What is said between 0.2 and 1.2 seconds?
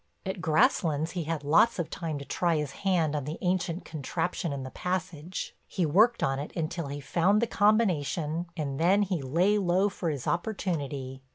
At Grasslands